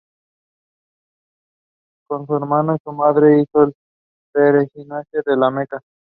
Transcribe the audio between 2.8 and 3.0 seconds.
su